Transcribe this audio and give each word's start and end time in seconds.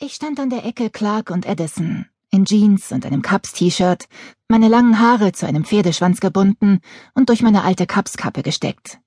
Ich 0.00 0.14
stand 0.14 0.38
an 0.38 0.48
der 0.48 0.64
Ecke 0.64 0.90
Clark 0.90 1.28
und 1.28 1.44
Edison, 1.44 2.06
in 2.30 2.44
Jeans 2.44 2.92
und 2.92 3.04
einem 3.04 3.20
Cups-T-Shirt, 3.20 4.06
meine 4.46 4.68
langen 4.68 5.00
Haare 5.00 5.32
zu 5.32 5.44
einem 5.44 5.64
Pferdeschwanz 5.64 6.20
gebunden 6.20 6.78
und 7.14 7.28
durch 7.28 7.42
meine 7.42 7.64
alte 7.64 7.84
Cups-Kappe 7.84 8.44
gesteckt. 8.44 9.00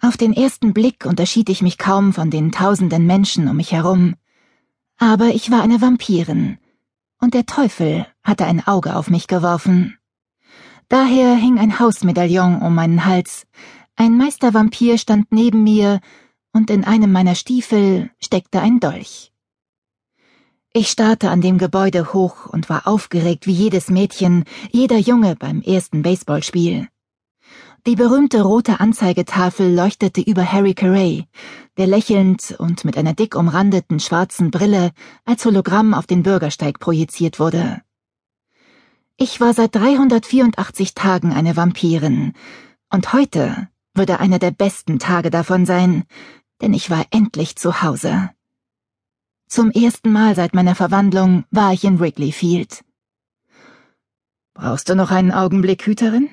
Auf 0.00 0.16
den 0.16 0.32
ersten 0.32 0.72
Blick 0.72 1.04
unterschied 1.04 1.50
ich 1.50 1.60
mich 1.60 1.76
kaum 1.76 2.14
von 2.14 2.30
den 2.30 2.50
tausenden 2.50 3.06
Menschen 3.06 3.46
um 3.46 3.58
mich 3.58 3.72
herum. 3.72 4.14
Aber 4.96 5.26
ich 5.34 5.50
war 5.50 5.60
eine 5.60 5.82
Vampirin, 5.82 6.56
und 7.20 7.34
der 7.34 7.44
Teufel 7.44 8.06
hatte 8.22 8.46
ein 8.46 8.66
Auge 8.66 8.96
auf 8.96 9.10
mich 9.10 9.26
geworfen. 9.26 9.98
Daher 10.88 11.34
hing 11.34 11.58
ein 11.58 11.78
Hausmedaillon 11.78 12.62
um 12.62 12.74
meinen 12.74 13.04
Hals, 13.04 13.46
ein 13.96 14.16
Meistervampir 14.16 14.96
stand 14.96 15.30
neben 15.30 15.62
mir, 15.62 16.00
und 16.54 16.70
in 16.70 16.84
einem 16.84 17.12
meiner 17.12 17.34
Stiefel 17.34 18.10
steckte 18.18 18.62
ein 18.62 18.80
Dolch. 18.80 19.29
Ich 20.72 20.88
starrte 20.88 21.30
an 21.30 21.40
dem 21.40 21.58
Gebäude 21.58 22.12
hoch 22.12 22.46
und 22.46 22.68
war 22.68 22.86
aufgeregt 22.86 23.48
wie 23.48 23.52
jedes 23.52 23.90
Mädchen, 23.90 24.44
jeder 24.70 24.98
Junge 24.98 25.34
beim 25.34 25.62
ersten 25.62 26.02
Baseballspiel. 26.02 26.86
Die 27.88 27.96
berühmte 27.96 28.42
rote 28.42 28.78
Anzeigetafel 28.78 29.74
leuchtete 29.74 30.20
über 30.20 30.44
Harry 30.44 30.74
Carey, 30.74 31.26
der 31.76 31.88
lächelnd 31.88 32.54
und 32.56 32.84
mit 32.84 32.96
einer 32.96 33.14
dick 33.14 33.34
umrandeten 33.34 33.98
schwarzen 33.98 34.52
Brille 34.52 34.92
als 35.24 35.44
Hologramm 35.44 35.92
auf 35.92 36.06
den 36.06 36.22
Bürgersteig 36.22 36.78
projiziert 36.78 37.40
wurde. 37.40 37.82
Ich 39.16 39.40
war 39.40 39.54
seit 39.54 39.74
384 39.74 40.94
Tagen 40.94 41.32
eine 41.32 41.56
Vampirin, 41.56 42.32
und 42.90 43.12
heute 43.12 43.68
würde 43.92 44.20
einer 44.20 44.38
der 44.38 44.52
besten 44.52 45.00
Tage 45.00 45.30
davon 45.30 45.66
sein, 45.66 46.04
denn 46.60 46.74
ich 46.74 46.90
war 46.90 47.06
endlich 47.10 47.56
zu 47.56 47.82
Hause. 47.82 48.30
Zum 49.50 49.72
ersten 49.72 50.12
Mal 50.12 50.36
seit 50.36 50.54
meiner 50.54 50.76
Verwandlung 50.76 51.42
war 51.50 51.72
ich 51.72 51.82
in 51.82 51.98
Wrigley 51.98 52.30
Field. 52.30 52.84
Brauchst 54.54 54.88
du 54.88 54.94
noch 54.94 55.10
einen 55.10 55.32
Augenblick, 55.32 55.84
Hüterin? 55.86 56.28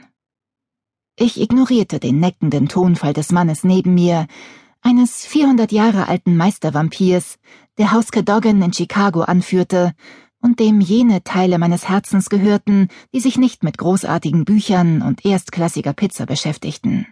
Ich 1.16 1.42
ignorierte 1.42 2.00
den 2.00 2.20
neckenden 2.20 2.68
Tonfall 2.68 3.14
des 3.14 3.32
Mannes 3.32 3.64
neben 3.64 3.96
mir, 3.96 4.28
eines 4.82 5.26
400 5.26 5.72
Jahre 5.72 6.08
alten 6.08 6.38
Meistervampirs, 6.38 7.40
der 7.80 7.92
Haus 7.92 8.12
Cadogan 8.12 8.62
in 8.62 8.72
Chicago 8.72 9.22
anführte 9.22 9.96
und 10.40 10.60
dem 10.60 10.80
jene 10.80 11.24
Teile 11.24 11.58
meines 11.58 11.90
Herzens 11.90 12.30
gehörten, 12.30 12.88
die 13.16 13.20
sich 13.20 13.40
nicht 13.40 13.64
mit 13.64 13.80
großartigen 13.80 14.46
Büchern 14.46 15.02
und 15.02 15.26
erstklassiger 15.26 15.94
Pizza 15.94 16.28
beschäftigten. 16.28 17.08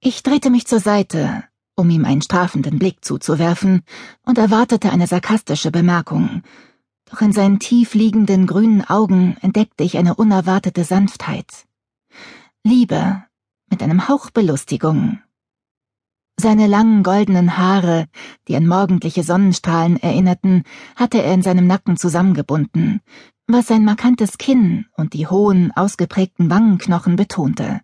Ich 0.00 0.24
drehte 0.24 0.50
mich 0.50 0.66
zur 0.66 0.80
Seite 0.80 1.44
um 1.82 1.90
ihm 1.90 2.04
einen 2.04 2.22
strafenden 2.22 2.78
Blick 2.78 3.04
zuzuwerfen, 3.04 3.82
und 4.24 4.38
erwartete 4.38 4.90
eine 4.90 5.08
sarkastische 5.08 5.72
Bemerkung. 5.72 6.42
Doch 7.10 7.20
in 7.20 7.32
seinen 7.32 7.58
tief 7.58 7.94
liegenden 7.94 8.46
grünen 8.46 8.84
Augen 8.84 9.36
entdeckte 9.42 9.82
ich 9.82 9.98
eine 9.98 10.14
unerwartete 10.14 10.84
Sanftheit. 10.84 11.66
Liebe 12.62 13.24
mit 13.68 13.82
einem 13.82 14.08
Hauch 14.08 14.30
Belustigung. 14.30 15.18
Seine 16.38 16.68
langen 16.68 17.02
goldenen 17.02 17.58
Haare, 17.58 18.06
die 18.46 18.54
an 18.54 18.66
morgendliche 18.68 19.24
Sonnenstrahlen 19.24 19.96
erinnerten, 19.96 20.62
hatte 20.94 21.20
er 21.20 21.34
in 21.34 21.42
seinem 21.42 21.66
Nacken 21.66 21.96
zusammengebunden, 21.96 23.00
was 23.48 23.66
sein 23.66 23.84
markantes 23.84 24.38
Kinn 24.38 24.86
und 24.96 25.14
die 25.14 25.26
hohen, 25.26 25.72
ausgeprägten 25.72 26.48
Wangenknochen 26.48 27.16
betonte. 27.16 27.80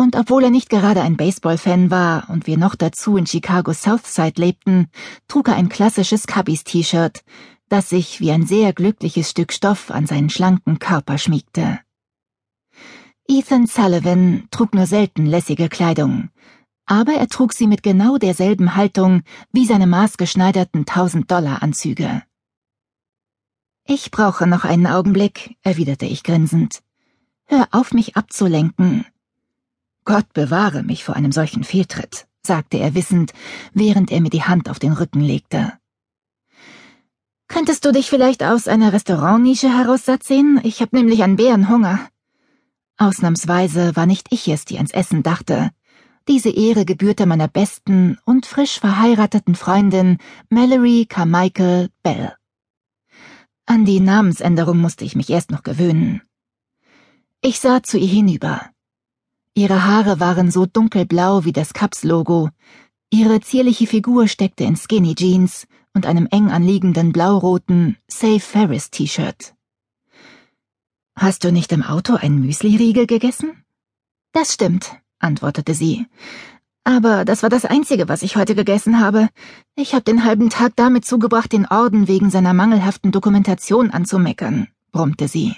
Und 0.00 0.14
obwohl 0.14 0.44
er 0.44 0.50
nicht 0.50 0.70
gerade 0.70 1.02
ein 1.02 1.16
Baseball-Fan 1.16 1.90
war 1.90 2.30
und 2.30 2.46
wir 2.46 2.56
noch 2.56 2.76
dazu 2.76 3.16
in 3.16 3.26
Chicago 3.26 3.72
Southside 3.72 4.40
lebten, 4.40 4.86
trug 5.26 5.48
er 5.48 5.56
ein 5.56 5.68
klassisches 5.68 6.28
Cubbies-T-Shirt, 6.28 7.24
das 7.68 7.88
sich 7.88 8.20
wie 8.20 8.30
ein 8.30 8.46
sehr 8.46 8.72
glückliches 8.72 9.30
Stück 9.30 9.52
Stoff 9.52 9.90
an 9.90 10.06
seinen 10.06 10.30
schlanken 10.30 10.78
Körper 10.78 11.18
schmiegte. 11.18 11.80
Ethan 13.26 13.66
Sullivan 13.66 14.46
trug 14.52 14.72
nur 14.72 14.86
selten 14.86 15.26
lässige 15.26 15.68
Kleidung, 15.68 16.30
aber 16.86 17.14
er 17.14 17.28
trug 17.28 17.52
sie 17.52 17.66
mit 17.66 17.82
genau 17.82 18.18
derselben 18.18 18.76
Haltung 18.76 19.22
wie 19.52 19.66
seine 19.66 19.88
maßgeschneiderten 19.88 20.84
1000-Dollar-Anzüge. 20.84 22.22
Ich 23.84 24.12
brauche 24.12 24.46
noch 24.46 24.64
einen 24.64 24.86
Augenblick, 24.86 25.56
erwiderte 25.62 26.06
ich 26.06 26.22
grinsend. 26.22 26.82
Hör 27.46 27.66
auf, 27.72 27.92
mich 27.92 28.16
abzulenken. 28.16 29.04
Gott 30.08 30.32
bewahre 30.32 30.84
mich 30.84 31.04
vor 31.04 31.16
einem 31.16 31.32
solchen 31.32 31.64
Fehltritt, 31.64 32.26
sagte 32.42 32.78
er 32.78 32.94
wissend, 32.94 33.34
während 33.74 34.10
er 34.10 34.22
mir 34.22 34.30
die 34.30 34.42
Hand 34.42 34.70
auf 34.70 34.78
den 34.78 34.94
Rücken 34.94 35.20
legte. 35.20 35.74
Könntest 37.46 37.84
du 37.84 37.92
dich 37.92 38.08
vielleicht 38.08 38.42
aus 38.42 38.68
einer 38.68 38.94
Restaurantnische 38.94 39.68
heraus 39.68 40.06
satt? 40.06 40.22
Ich 40.62 40.80
hab 40.80 40.94
nämlich 40.94 41.22
einen 41.22 41.36
Bärenhunger. 41.36 42.08
Ausnahmsweise 42.96 43.96
war 43.96 44.06
nicht 44.06 44.28
ich 44.30 44.48
es, 44.48 44.64
die 44.64 44.78
ans 44.78 44.92
Essen 44.92 45.22
dachte. 45.22 45.72
Diese 46.26 46.48
Ehre 46.48 46.86
gebührte 46.86 47.26
meiner 47.26 47.48
besten 47.48 48.16
und 48.24 48.46
frisch 48.46 48.80
verheirateten 48.80 49.56
Freundin 49.56 50.16
Mallory 50.48 51.04
Carmichael 51.06 51.90
Bell. 52.02 52.32
An 53.66 53.84
die 53.84 54.00
Namensänderung 54.00 54.78
musste 54.78 55.04
ich 55.04 55.16
mich 55.16 55.28
erst 55.28 55.50
noch 55.50 55.64
gewöhnen. 55.64 56.22
Ich 57.42 57.60
sah 57.60 57.82
zu 57.82 57.98
ihr 57.98 58.08
hinüber. 58.08 58.70
Ihre 59.58 59.84
Haare 59.84 60.20
waren 60.20 60.52
so 60.52 60.66
dunkelblau 60.66 61.44
wie 61.44 61.50
das 61.52 61.74
Cups-Logo. 61.74 62.50
Ihre 63.10 63.40
zierliche 63.40 63.88
Figur 63.88 64.28
steckte 64.28 64.62
in 64.62 64.76
Skinny 64.76 65.16
Jeans 65.16 65.66
und 65.92 66.06
einem 66.06 66.28
eng 66.30 66.52
anliegenden 66.52 67.10
blauroten 67.10 67.96
Save 68.06 68.38
Ferris 68.38 68.92
T-Shirt. 68.92 69.56
Hast 71.16 71.42
du 71.42 71.50
nicht 71.50 71.72
im 71.72 71.82
Auto 71.82 72.14
einen 72.14 72.40
Müsli-Riegel 72.40 73.08
gegessen? 73.08 73.64
Das 74.30 74.54
stimmt, 74.54 74.92
antwortete 75.18 75.74
sie. 75.74 76.06
Aber 76.84 77.24
das 77.24 77.42
war 77.42 77.50
das 77.50 77.64
Einzige, 77.64 78.08
was 78.08 78.22
ich 78.22 78.36
heute 78.36 78.54
gegessen 78.54 79.00
habe. 79.00 79.28
Ich 79.74 79.92
habe 79.92 80.04
den 80.04 80.22
halben 80.22 80.50
Tag 80.50 80.74
damit 80.76 81.04
zugebracht, 81.04 81.52
den 81.52 81.66
Orden 81.66 82.06
wegen 82.06 82.30
seiner 82.30 82.54
mangelhaften 82.54 83.10
Dokumentation 83.10 83.90
anzumeckern, 83.90 84.68
brummte 84.92 85.26
sie. 85.26 85.56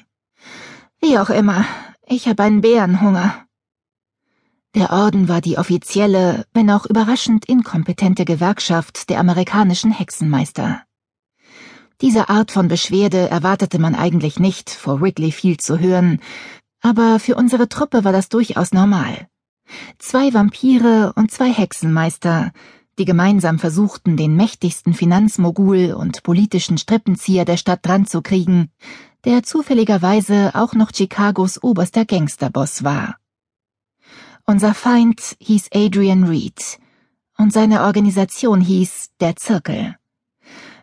Wie 1.03 1.19
auch 1.19 1.29
immer, 1.29 1.67
ich 2.07 2.29
habe 2.29 2.45
einen 2.45 2.63
Bärenhunger. 2.63 3.45
Der 4.77 4.93
Orden 4.93 5.29
war 5.29 5.41
die 5.41 5.59
offizielle, 5.59 6.47
wenn 6.55 6.71
auch 6.71 6.87
überraschend 6.87 7.45
inkompetente 7.47 8.25
Gewerkschaft 8.25 9.11
der 9.11 9.19
amerikanischen 9.19 9.91
Hexenmeister. 9.91 10.83
Diese 12.01 12.29
Art 12.29 12.53
von 12.53 12.69
Beschwerde 12.69 13.29
erwartete 13.29 13.81
man 13.81 13.97
eigentlich 13.97 14.39
nicht 14.39 14.71
vor 14.71 15.01
Wrigley 15.01 15.33
Field 15.33 15.61
zu 15.61 15.81
hören, 15.81 16.21
aber 16.81 17.19
für 17.19 17.35
unsere 17.35 17.69
Truppe 17.69 18.05
war 18.05 18.13
das 18.13 18.29
durchaus 18.29 18.73
normal. 18.73 19.27
Zwei 19.99 20.33
Vampire 20.33 21.13
und 21.17 21.33
zwei 21.33 21.53
Hexenmeister, 21.53 22.53
die 22.97 23.05
gemeinsam 23.05 23.59
versuchten, 23.59 24.17
den 24.17 24.37
mächtigsten 24.37 24.95
Finanzmogul 24.95 25.95
und 25.95 26.23
politischen 26.23 26.79
Strippenzieher 26.79 27.45
der 27.45 27.57
Stadt 27.57 27.81
dran 27.83 28.07
zu 28.07 28.23
kriegen, 28.23 28.71
der 29.25 29.43
zufälligerweise 29.43 30.53
auch 30.55 30.75
noch 30.75 30.93
Chicagos 30.93 31.63
oberster 31.63 32.05
Gangsterboss 32.05 32.85
war. 32.85 33.17
Unser 34.47 34.75
Feind 34.75 35.37
hieß 35.41 35.69
Adrian 35.73 36.25
Reed 36.25 36.79
und 37.37 37.53
seine 37.53 37.83
Organisation 37.83 38.61
hieß 38.61 39.11
Der 39.21 39.37
Zirkel. 39.37 39.97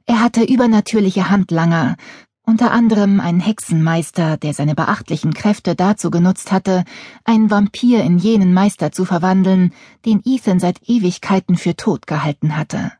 Er 0.05 0.21
hatte 0.21 0.43
übernatürliche 0.43 1.29
Handlanger, 1.29 1.97
unter 2.43 2.71
anderem 2.71 3.19
einen 3.19 3.41
Hexenmeister, 3.41 4.37
der 4.37 4.53
seine 4.53 4.73
beachtlichen 4.73 5.33
Kräfte 5.33 5.75
dazu 5.75 6.09
genutzt 6.09 6.53
hatte, 6.53 6.85
einen 7.25 7.51
Vampir 7.51 8.01
in 8.03 8.17
jenen 8.17 8.53
Meister 8.53 8.93
zu 8.93 9.03
verwandeln, 9.03 9.73
den 10.05 10.21
Ethan 10.23 10.61
seit 10.61 10.87
Ewigkeiten 10.87 11.57
für 11.57 11.75
tot 11.75 12.07
gehalten 12.07 12.55
hatte. 12.55 12.93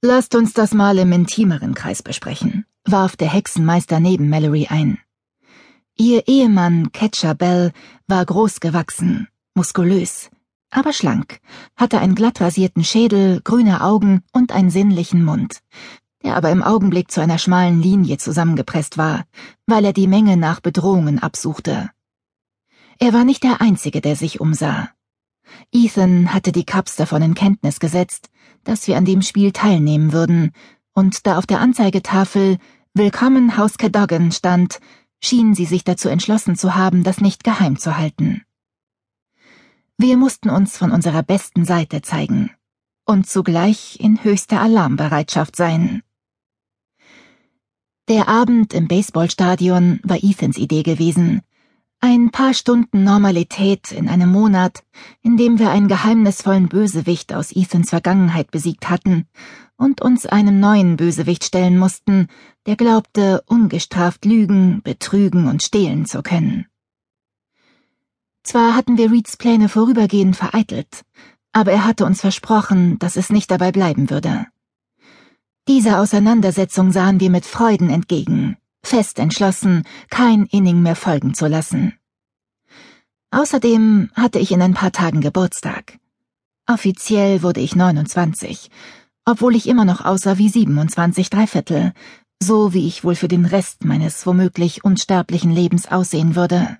Lasst 0.00 0.34
uns 0.34 0.54
das 0.54 0.72
mal 0.72 0.96
im 0.96 1.12
intimeren 1.12 1.74
Kreis 1.74 2.02
besprechen, 2.02 2.64
warf 2.84 3.16
der 3.16 3.28
Hexenmeister 3.28 4.00
neben 4.00 4.30
Mallory 4.30 4.68
ein. 4.70 4.98
Ihr 5.98 6.26
Ehemann 6.26 6.90
Catcher 6.92 7.34
Bell 7.34 7.72
war 8.08 8.24
groß 8.24 8.60
gewachsen, 8.60 9.28
muskulös, 9.54 10.30
aber 10.70 10.94
schlank, 10.94 11.38
hatte 11.76 11.98
einen 11.98 12.14
glatt 12.14 12.40
rasierten 12.40 12.82
Schädel, 12.82 13.42
grüne 13.44 13.82
Augen 13.82 14.22
und 14.32 14.52
einen 14.52 14.70
sinnlichen 14.70 15.22
Mund, 15.22 15.60
der 16.24 16.34
aber 16.34 16.50
im 16.50 16.62
Augenblick 16.62 17.10
zu 17.10 17.20
einer 17.20 17.36
schmalen 17.36 17.82
Linie 17.82 18.16
zusammengepresst 18.16 18.96
war, 18.96 19.24
weil 19.66 19.84
er 19.84 19.92
die 19.92 20.06
Menge 20.06 20.38
nach 20.38 20.60
Bedrohungen 20.60 21.18
absuchte. 21.18 21.90
Er 22.98 23.12
war 23.12 23.24
nicht 23.24 23.42
der 23.42 23.60
Einzige, 23.60 24.00
der 24.00 24.16
sich 24.16 24.40
umsah. 24.40 24.88
Ethan 25.72 26.32
hatte 26.32 26.52
die 26.52 26.64
Cups 26.64 26.96
davon 26.96 27.20
in 27.20 27.34
Kenntnis 27.34 27.80
gesetzt, 27.80 28.30
dass 28.64 28.88
wir 28.88 28.96
an 28.96 29.04
dem 29.04 29.20
Spiel 29.20 29.52
teilnehmen 29.52 30.14
würden, 30.14 30.52
und 30.94 31.26
da 31.26 31.36
auf 31.36 31.46
der 31.46 31.60
Anzeigetafel 31.60 32.56
Willkommen 32.94 33.56
Haus 33.56 33.78
Cadogan 33.78 34.32
stand, 34.32 34.78
schien 35.22 35.54
sie 35.54 35.66
sich 35.66 35.84
dazu 35.84 36.08
entschlossen 36.08 36.56
zu 36.56 36.74
haben, 36.74 37.04
das 37.04 37.20
nicht 37.20 37.44
geheim 37.44 37.78
zu 37.78 37.96
halten. 37.96 38.42
Wir 39.98 40.16
mussten 40.16 40.50
uns 40.50 40.76
von 40.76 40.90
unserer 40.90 41.22
besten 41.22 41.64
Seite 41.64 42.02
zeigen. 42.02 42.50
und 43.04 43.26
zugleich 43.26 43.98
in 44.00 44.22
höchster 44.22 44.60
Alarmbereitschaft 44.60 45.56
sein. 45.56 46.02
Der 48.08 48.28
Abend 48.28 48.74
im 48.74 48.88
Baseballstadion 48.88 50.00
war 50.02 50.22
Ethans 50.22 50.56
Idee 50.56 50.82
gewesen. 50.82 51.42
Ein 52.00 52.30
paar 52.30 52.52
Stunden 52.52 53.04
Normalität 53.04 53.92
in 53.92 54.08
einem 54.08 54.30
Monat, 54.30 54.82
in 55.22 55.36
dem 55.36 55.60
wir 55.60 55.70
einen 55.70 55.86
geheimnisvollen 55.86 56.68
Bösewicht 56.68 57.32
aus 57.32 57.54
Ethans 57.54 57.90
Vergangenheit 57.90 58.50
besiegt 58.50 58.90
hatten 58.90 59.26
und 59.82 60.00
uns 60.00 60.26
einem 60.26 60.60
neuen 60.60 60.96
Bösewicht 60.96 61.44
stellen 61.44 61.76
mussten, 61.76 62.28
der 62.66 62.76
glaubte, 62.76 63.42
ungestraft 63.46 64.24
lügen, 64.24 64.80
betrügen 64.82 65.48
und 65.48 65.62
stehlen 65.62 66.06
zu 66.06 66.22
können. 66.22 66.66
Zwar 68.44 68.76
hatten 68.76 68.96
wir 68.96 69.10
Reeds 69.10 69.36
Pläne 69.36 69.68
vorübergehend 69.68 70.36
vereitelt, 70.36 71.02
aber 71.52 71.72
er 71.72 71.84
hatte 71.84 72.06
uns 72.06 72.20
versprochen, 72.20 72.98
dass 73.00 73.16
es 73.16 73.30
nicht 73.30 73.50
dabei 73.50 73.72
bleiben 73.72 74.08
würde. 74.08 74.46
Dieser 75.66 76.00
Auseinandersetzung 76.00 76.92
sahen 76.92 77.18
wir 77.18 77.30
mit 77.30 77.44
Freuden 77.44 77.90
entgegen, 77.90 78.56
fest 78.84 79.18
entschlossen, 79.18 79.84
kein 80.10 80.46
Inning 80.46 80.82
mehr 80.82 80.96
folgen 80.96 81.34
zu 81.34 81.48
lassen. 81.48 81.98
Außerdem 83.32 84.10
hatte 84.14 84.38
ich 84.38 84.52
in 84.52 84.62
ein 84.62 84.74
paar 84.74 84.92
Tagen 84.92 85.20
Geburtstag. 85.20 85.98
Offiziell 86.68 87.42
wurde 87.42 87.60
ich 87.60 87.74
29, 87.74 88.70
obwohl 89.24 89.56
ich 89.56 89.68
immer 89.68 89.84
noch 89.84 90.04
aussah 90.04 90.38
wie 90.38 90.48
27 90.48 91.30
Dreiviertel, 91.30 91.92
so 92.42 92.72
wie 92.74 92.86
ich 92.86 93.04
wohl 93.04 93.14
für 93.14 93.28
den 93.28 93.44
Rest 93.44 93.84
meines 93.84 94.26
womöglich 94.26 94.84
unsterblichen 94.84 95.50
Lebens 95.50 95.90
aussehen 95.90 96.34
würde. 96.34 96.78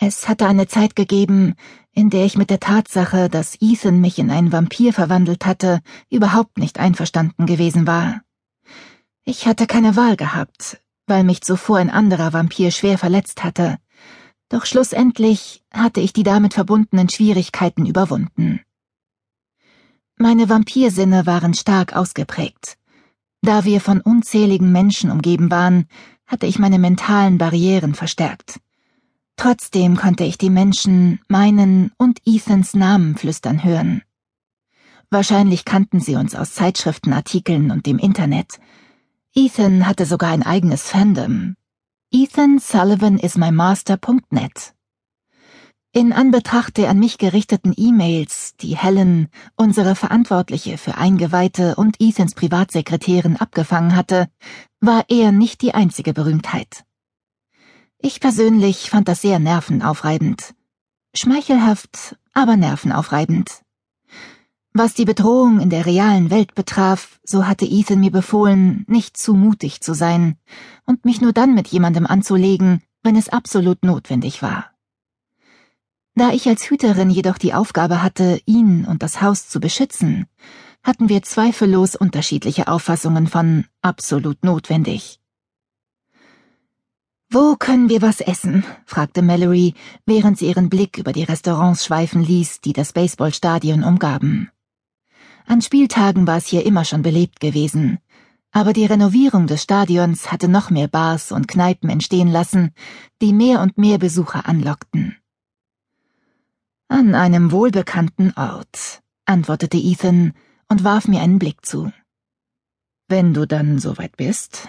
Es 0.00 0.28
hatte 0.28 0.46
eine 0.46 0.68
Zeit 0.68 0.94
gegeben, 0.96 1.54
in 1.92 2.10
der 2.10 2.24
ich 2.24 2.36
mit 2.36 2.50
der 2.50 2.60
Tatsache, 2.60 3.28
dass 3.28 3.60
Ethan 3.60 4.00
mich 4.00 4.18
in 4.18 4.30
einen 4.30 4.52
Vampir 4.52 4.92
verwandelt 4.92 5.44
hatte, 5.44 5.80
überhaupt 6.10 6.58
nicht 6.58 6.78
einverstanden 6.78 7.46
gewesen 7.46 7.86
war. 7.86 8.22
Ich 9.24 9.46
hatte 9.46 9.66
keine 9.66 9.96
Wahl 9.96 10.16
gehabt, 10.16 10.80
weil 11.06 11.24
mich 11.24 11.42
zuvor 11.42 11.78
ein 11.78 11.90
anderer 11.90 12.32
Vampir 12.32 12.70
schwer 12.70 12.96
verletzt 12.96 13.42
hatte, 13.42 13.78
doch 14.48 14.64
schlussendlich 14.64 15.62
hatte 15.70 16.00
ich 16.00 16.14
die 16.14 16.22
damit 16.22 16.54
verbundenen 16.54 17.10
Schwierigkeiten 17.10 17.84
überwunden. 17.84 18.60
Meine 20.20 20.48
Vampirsinne 20.48 21.26
waren 21.26 21.54
stark 21.54 21.94
ausgeprägt. 21.94 22.76
Da 23.40 23.64
wir 23.64 23.80
von 23.80 24.00
unzähligen 24.00 24.72
Menschen 24.72 25.12
umgeben 25.12 25.50
waren, 25.52 25.86
hatte 26.26 26.46
ich 26.46 26.58
meine 26.58 26.80
mentalen 26.80 27.38
Barrieren 27.38 27.94
verstärkt. 27.94 28.58
Trotzdem 29.36 29.96
konnte 29.96 30.24
ich 30.24 30.36
die 30.36 30.50
Menschen 30.50 31.20
meinen 31.28 31.92
und 31.98 32.18
Ethans 32.24 32.74
Namen 32.74 33.16
flüstern 33.16 33.62
hören. 33.62 34.02
Wahrscheinlich 35.08 35.64
kannten 35.64 36.00
sie 36.00 36.16
uns 36.16 36.34
aus 36.34 36.52
Zeitschriftenartikeln 36.52 37.70
und 37.70 37.86
dem 37.86 37.98
Internet. 37.98 38.58
Ethan 39.34 39.86
hatte 39.86 40.04
sogar 40.04 40.30
ein 40.30 40.42
eigenes 40.42 40.82
Fandom. 40.82 41.54
Ethan 42.10 42.58
Sullivan 42.58 43.18
is 43.18 43.36
my 43.36 43.52
master.net. 43.52 44.74
In 45.98 46.12
Anbetracht 46.12 46.76
der 46.76 46.90
an 46.90 47.00
mich 47.00 47.18
gerichteten 47.18 47.74
E-Mails, 47.76 48.54
die 48.60 48.76
Helen, 48.76 49.26
unsere 49.56 49.96
Verantwortliche 49.96 50.78
für 50.78 50.96
Eingeweihte 50.96 51.74
und 51.74 51.96
Ethans 51.98 52.36
Privatsekretärin 52.36 53.36
abgefangen 53.36 53.96
hatte, 53.96 54.28
war 54.80 55.06
er 55.08 55.32
nicht 55.32 55.60
die 55.60 55.74
einzige 55.74 56.12
Berühmtheit. 56.12 56.84
Ich 57.98 58.20
persönlich 58.20 58.90
fand 58.90 59.08
das 59.08 59.22
sehr 59.22 59.40
nervenaufreibend. 59.40 60.54
Schmeichelhaft, 61.16 62.16
aber 62.32 62.56
nervenaufreibend. 62.56 63.62
Was 64.72 64.94
die 64.94 65.04
Bedrohung 65.04 65.58
in 65.58 65.68
der 65.68 65.84
realen 65.84 66.30
Welt 66.30 66.54
betraf, 66.54 67.18
so 67.24 67.48
hatte 67.48 67.64
Ethan 67.64 67.98
mir 67.98 68.12
befohlen, 68.12 68.84
nicht 68.86 69.16
zu 69.16 69.34
mutig 69.34 69.80
zu 69.80 69.94
sein 69.94 70.36
und 70.86 71.04
mich 71.04 71.20
nur 71.20 71.32
dann 71.32 71.56
mit 71.56 71.66
jemandem 71.66 72.06
anzulegen, 72.06 72.84
wenn 73.02 73.16
es 73.16 73.28
absolut 73.30 73.82
notwendig 73.82 74.42
war. 74.42 74.77
Da 76.18 76.32
ich 76.32 76.48
als 76.48 76.68
Hüterin 76.68 77.10
jedoch 77.10 77.38
die 77.38 77.54
Aufgabe 77.54 78.02
hatte, 78.02 78.40
ihn 78.44 78.84
und 78.84 79.04
das 79.04 79.22
Haus 79.22 79.48
zu 79.48 79.60
beschützen, 79.60 80.26
hatten 80.82 81.08
wir 81.08 81.22
zweifellos 81.22 81.94
unterschiedliche 81.94 82.66
Auffassungen 82.66 83.28
von 83.28 83.66
absolut 83.82 84.42
notwendig. 84.42 85.20
Wo 87.30 87.54
können 87.54 87.88
wir 87.88 88.02
was 88.02 88.20
essen? 88.20 88.64
fragte 88.84 89.22
Mallory, 89.22 89.74
während 90.06 90.38
sie 90.38 90.48
ihren 90.48 90.68
Blick 90.68 90.98
über 90.98 91.12
die 91.12 91.22
Restaurants 91.22 91.84
schweifen 91.84 92.24
ließ, 92.24 92.62
die 92.62 92.72
das 92.72 92.92
Baseballstadion 92.92 93.84
umgaben. 93.84 94.50
An 95.46 95.62
Spieltagen 95.62 96.26
war 96.26 96.38
es 96.38 96.48
hier 96.48 96.66
immer 96.66 96.84
schon 96.84 97.02
belebt 97.02 97.38
gewesen, 97.38 98.00
aber 98.50 98.72
die 98.72 98.86
Renovierung 98.86 99.46
des 99.46 99.62
Stadions 99.62 100.32
hatte 100.32 100.48
noch 100.48 100.70
mehr 100.70 100.88
Bars 100.88 101.30
und 101.30 101.46
Kneipen 101.46 101.88
entstehen 101.88 102.32
lassen, 102.32 102.72
die 103.22 103.32
mehr 103.32 103.60
und 103.60 103.78
mehr 103.78 103.98
Besucher 103.98 104.48
anlockten. 104.48 105.17
An 106.90 107.14
einem 107.14 107.52
wohlbekannten 107.52 108.32
Ort, 108.34 109.02
antwortete 109.26 109.76
Ethan 109.76 110.32
und 110.68 110.84
warf 110.84 111.06
mir 111.06 111.20
einen 111.20 111.38
Blick 111.38 111.66
zu. 111.66 111.92
Wenn 113.08 113.34
du 113.34 113.46
dann 113.46 113.78
soweit 113.78 114.16
bist, 114.16 114.68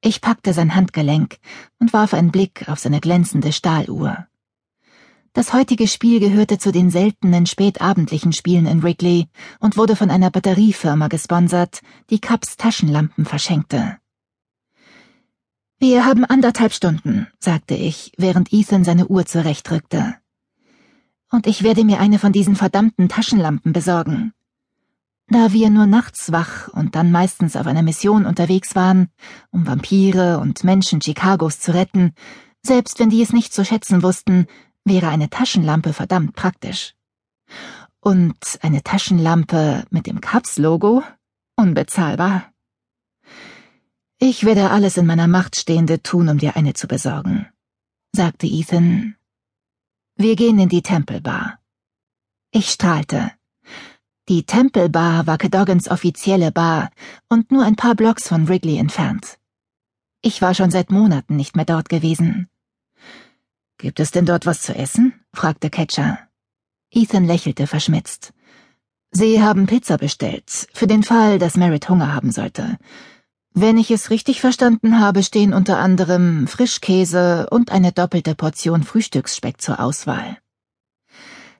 ich 0.00 0.20
packte 0.20 0.52
sein 0.52 0.74
Handgelenk 0.74 1.38
und 1.78 1.92
warf 1.92 2.14
einen 2.14 2.32
Blick 2.32 2.68
auf 2.68 2.80
seine 2.80 3.00
glänzende 3.00 3.52
Stahluhr. 3.52 4.26
Das 5.34 5.52
heutige 5.52 5.86
Spiel 5.86 6.18
gehörte 6.18 6.58
zu 6.58 6.72
den 6.72 6.90
seltenen 6.90 7.46
spätabendlichen 7.46 8.32
Spielen 8.32 8.66
in 8.66 8.82
Wrigley 8.82 9.28
und 9.60 9.76
wurde 9.76 9.94
von 9.94 10.10
einer 10.10 10.30
Batteriefirma 10.30 11.06
gesponsert, 11.06 11.80
die 12.10 12.20
Cups 12.20 12.56
Taschenlampen 12.56 13.24
verschenkte. 13.24 13.98
Wir 15.78 16.06
haben 16.06 16.24
anderthalb 16.24 16.72
Stunden, 16.72 17.28
sagte 17.38 17.74
ich, 17.74 18.12
während 18.16 18.52
Ethan 18.52 18.82
seine 18.82 19.06
Uhr 19.06 19.26
zurechtrückte. 19.26 20.16
Und 21.30 21.46
ich 21.46 21.62
werde 21.62 21.84
mir 21.84 22.00
eine 22.00 22.18
von 22.18 22.32
diesen 22.32 22.56
verdammten 22.56 23.08
Taschenlampen 23.08 23.72
besorgen. 23.72 24.32
Da 25.28 25.52
wir 25.52 25.70
nur 25.70 25.86
nachts 25.86 26.30
wach 26.30 26.68
und 26.68 26.94
dann 26.94 27.10
meistens 27.10 27.56
auf 27.56 27.66
einer 27.66 27.82
Mission 27.82 28.26
unterwegs 28.26 28.76
waren, 28.76 29.08
um 29.50 29.66
Vampire 29.66 30.38
und 30.38 30.62
Menschen 30.62 31.00
Chicagos 31.00 31.58
zu 31.58 31.74
retten, 31.74 32.14
selbst 32.62 33.00
wenn 33.00 33.10
die 33.10 33.22
es 33.22 33.32
nicht 33.32 33.52
zu 33.52 33.64
schätzen 33.64 34.04
wussten, 34.04 34.46
wäre 34.84 35.08
eine 35.08 35.28
Taschenlampe 35.28 35.92
verdammt 35.92 36.34
praktisch. 36.36 36.94
Und 38.00 38.36
eine 38.62 38.84
Taschenlampe 38.84 39.84
mit 39.90 40.06
dem 40.06 40.20
Cups-Logo? 40.20 41.02
Unbezahlbar. 41.56 42.52
Ich 44.18 44.44
werde 44.44 44.70
alles 44.70 44.96
in 44.96 45.06
meiner 45.06 45.26
Macht 45.26 45.56
Stehende 45.56 46.02
tun, 46.02 46.28
um 46.28 46.38
dir 46.38 46.56
eine 46.56 46.74
zu 46.74 46.86
besorgen, 46.86 47.48
sagte 48.12 48.46
Ethan. 48.46 49.16
Wir 50.18 50.34
gehen 50.34 50.58
in 50.58 50.70
die 50.70 50.80
Tempelbar. 50.80 51.58
Ich 52.50 52.70
strahlte. 52.70 53.32
Die 54.30 54.44
Tempelbar 54.44 55.26
war 55.26 55.36
Cadoggans 55.36 55.90
offizielle 55.90 56.52
Bar 56.52 56.90
und 57.28 57.52
nur 57.52 57.64
ein 57.64 57.76
paar 57.76 57.94
Blocks 57.94 58.26
von 58.26 58.48
Wrigley 58.48 58.78
entfernt. 58.78 59.38
Ich 60.22 60.40
war 60.40 60.54
schon 60.54 60.70
seit 60.70 60.90
Monaten 60.90 61.36
nicht 61.36 61.54
mehr 61.54 61.66
dort 61.66 61.90
gewesen. 61.90 62.48
Gibt 63.76 64.00
es 64.00 64.10
denn 64.10 64.24
dort 64.24 64.46
was 64.46 64.62
zu 64.62 64.74
essen? 64.74 65.12
fragte 65.34 65.68
Catcher. 65.68 66.18
Ethan 66.90 67.26
lächelte 67.26 67.66
verschmitzt. 67.66 68.32
Sie 69.10 69.42
haben 69.42 69.66
Pizza 69.66 69.98
bestellt, 69.98 70.66
für 70.72 70.86
den 70.86 71.02
Fall, 71.02 71.38
dass 71.38 71.58
Merritt 71.58 71.90
Hunger 71.90 72.14
haben 72.14 72.32
sollte. 72.32 72.78
Wenn 73.58 73.78
ich 73.78 73.90
es 73.90 74.10
richtig 74.10 74.42
verstanden 74.42 75.00
habe, 75.00 75.22
stehen 75.22 75.54
unter 75.54 75.78
anderem 75.78 76.46
Frischkäse 76.46 77.48
und 77.50 77.72
eine 77.72 77.90
doppelte 77.90 78.34
Portion 78.34 78.82
Frühstücksspeck 78.82 79.62
zur 79.62 79.80
Auswahl. 79.80 80.36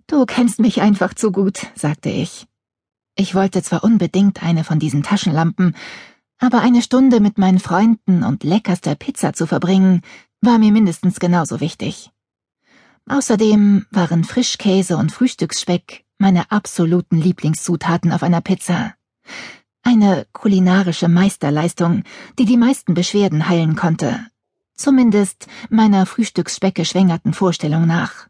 Du 0.07 0.27
kennst 0.27 0.61
mich 0.61 0.83
einfach 0.83 1.15
zu 1.15 1.33
gut, 1.33 1.69
sagte 1.75 2.11
ich. 2.11 2.47
Ich 3.15 3.35
wollte 3.35 3.63
zwar 3.63 3.83
unbedingt 3.83 4.43
eine 4.43 4.63
von 4.63 4.79
diesen 4.79 5.05
Taschenlampen, 5.05 5.75
aber 6.39 6.61
eine 6.61 6.83
Stunde 6.83 7.19
mit 7.19 7.39
meinen 7.39 7.61
Freunden 7.61 8.25
und 8.25 8.45
leckerster 8.45 8.95
Pizza 8.95 9.33
zu 9.33 9.47
verbringen, 9.47 10.03
war 10.43 10.59
mir 10.59 10.73
mindestens 10.73 11.19
genauso 11.19 11.61
wichtig. 11.61 12.11
Außerdem 13.09 13.87
waren 13.91 14.23
Frischkäse 14.23 14.99
und 14.99 15.13
Frühstücksspeck 15.13 16.05
meine 16.19 16.51
absoluten 16.51 17.17
Lieblingszutaten 17.17 18.13
auf 18.13 18.23
einer 18.23 18.43
Pizza. 18.43 18.93
Eine 19.87 20.27
kulinarische 20.33 21.07
Meisterleistung, 21.07 22.03
die 22.41 22.45
die 22.45 22.57
meisten 22.57 22.95
Beschwerden 22.95 23.49
heilen 23.49 23.77
konnte. 23.77 24.27
Zumindest 24.75 25.47
meiner 25.71 26.07
Frühstücksspeck-geschwängerten 26.07 27.33
Vorstellung 27.33 27.87
nach. 27.87 28.27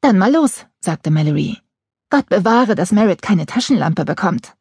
Dann 0.00 0.18
mal 0.18 0.32
los, 0.32 0.66
sagte 0.80 1.12
Mallory. 1.12 1.58
Gott 2.10 2.28
bewahre, 2.28 2.74
dass 2.74 2.90
Merritt 2.90 3.22
keine 3.22 3.46
Taschenlampe 3.46 4.04
bekommt. 4.04 4.56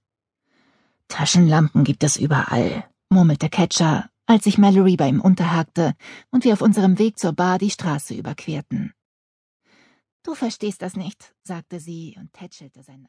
Taschenlampen 1.08 1.84
gibt 1.84 2.04
es 2.04 2.16
überall, 2.16 2.84
murmelte 3.10 3.50
Catcher, 3.50 4.08
als 4.28 4.44
sich 4.44 4.60
Mallory 4.60 4.98
bei 4.98 5.08
ihm 5.08 5.20
unterhakte 5.20 5.96
und 6.30 6.44
wir 6.44 6.54
auf 6.54 6.62
unserem 6.62 7.00
Weg 7.00 7.18
zur 7.18 7.34
Bar 7.34 7.58
die 7.58 7.72
Straße 7.72 8.14
überquerten. 8.14 8.94
Du 10.22 10.36
verstehst 10.36 10.84
das 10.84 10.96
nicht, 10.96 11.34
sagte 11.44 11.80
sie 11.80 12.16
und 12.20 12.34
tätschelte 12.34 12.84
seinen 12.84 13.00